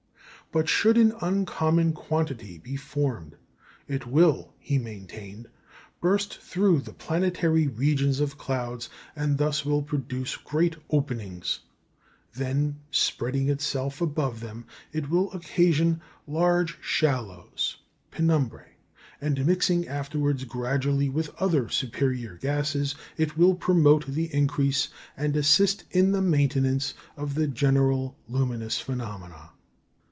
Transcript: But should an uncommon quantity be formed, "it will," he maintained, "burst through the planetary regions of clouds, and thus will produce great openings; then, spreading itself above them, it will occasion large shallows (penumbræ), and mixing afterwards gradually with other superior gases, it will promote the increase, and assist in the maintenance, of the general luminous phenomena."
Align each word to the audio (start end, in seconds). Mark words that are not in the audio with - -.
But 0.53 0.67
should 0.67 0.97
an 0.97 1.13
uncommon 1.21 1.93
quantity 1.93 2.57
be 2.57 2.75
formed, 2.75 3.37
"it 3.87 4.05
will," 4.05 4.53
he 4.59 4.77
maintained, 4.77 5.47
"burst 6.01 6.41
through 6.41 6.81
the 6.81 6.91
planetary 6.91 7.67
regions 7.67 8.19
of 8.19 8.37
clouds, 8.37 8.89
and 9.15 9.37
thus 9.37 9.63
will 9.63 9.81
produce 9.81 10.35
great 10.35 10.75
openings; 10.89 11.61
then, 12.33 12.81
spreading 12.91 13.47
itself 13.47 14.01
above 14.01 14.41
them, 14.41 14.65
it 14.91 15.09
will 15.09 15.31
occasion 15.31 16.01
large 16.27 16.77
shallows 16.81 17.77
(penumbræ), 18.11 18.63
and 19.21 19.45
mixing 19.45 19.87
afterwards 19.87 20.43
gradually 20.43 21.07
with 21.07 21.33
other 21.41 21.69
superior 21.69 22.35
gases, 22.35 22.93
it 23.15 23.37
will 23.37 23.55
promote 23.55 24.05
the 24.05 24.25
increase, 24.35 24.89
and 25.15 25.37
assist 25.37 25.85
in 25.91 26.11
the 26.11 26.21
maintenance, 26.21 26.93
of 27.15 27.35
the 27.35 27.47
general 27.47 28.17
luminous 28.27 28.81
phenomena." 28.81 29.51